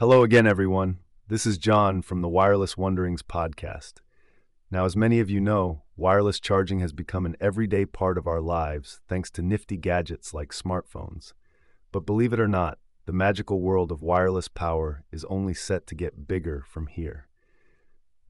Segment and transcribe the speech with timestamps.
[0.00, 0.96] Hello again, everyone.
[1.28, 3.96] This is John from the Wireless Wonderings podcast.
[4.70, 8.40] Now, as many of you know, wireless charging has become an everyday part of our
[8.40, 11.34] lives thanks to nifty gadgets like smartphones.
[11.92, 15.94] But believe it or not, the magical world of wireless power is only set to
[15.94, 17.28] get bigger from here.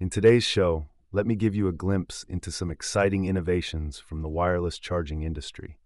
[0.01, 4.29] In today's show, let me give you a glimpse into some exciting innovations from the
[4.29, 5.79] wireless charging industry.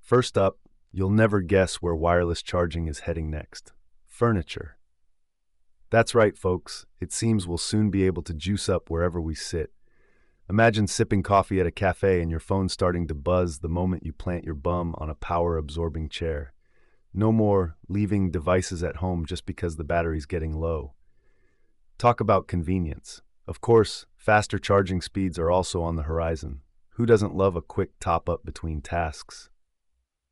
[0.00, 0.60] First up,
[0.92, 3.74] you'll never guess where wireless charging is heading next
[4.06, 4.78] furniture.
[5.90, 6.86] That's right, folks.
[7.00, 9.72] It seems we'll soon be able to juice up wherever we sit.
[10.50, 14.12] Imagine sipping coffee at a cafe and your phone starting to buzz the moment you
[14.12, 16.52] plant your bum on a power absorbing chair.
[17.14, 20.94] No more leaving devices at home just because the battery's getting low.
[21.96, 23.22] Talk about convenience.
[23.46, 26.60] Of course, faster charging speeds are also on the horizon.
[26.96, 29.48] Who doesn't love a quick top up between tasks?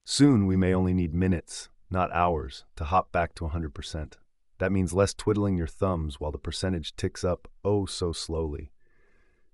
[0.05, 4.15] Soon we may only need minutes, not hours, to hop back to 100%.
[4.63, 8.71] That means less twiddling your thumbs while the percentage ticks up oh so slowly.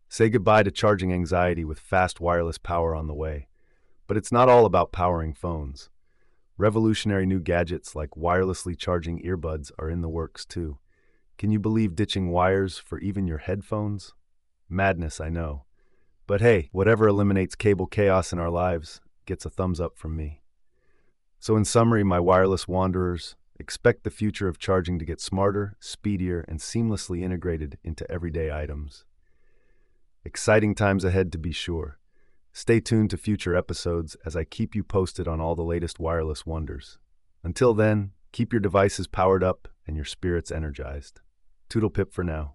[0.07, 3.49] Say goodbye to charging anxiety with fast wireless power on the way.
[4.07, 5.89] But it's not all about powering phones.
[6.59, 10.77] Revolutionary new gadgets like wirelessly charging earbuds are in the works too.
[11.39, 14.13] Can you believe ditching wires for even your headphones?
[14.69, 15.65] Madness, I know.
[16.27, 20.43] But hey, whatever eliminates cable chaos in our lives gets a thumbs up from me.
[21.39, 23.37] So, in summary, my wireless wanderers,
[23.69, 29.05] expect the future of charging to get smarter, speedier, and seamlessly integrated into everyday items.
[30.25, 31.99] Exciting times ahead to be sure.
[32.51, 36.47] Stay tuned to future episodes as I keep you posted on all the latest wireless
[36.47, 36.97] wonders.
[37.45, 41.21] Until then, keep your devices powered up and your spirits energized.
[41.69, 42.55] Toodle pip for now.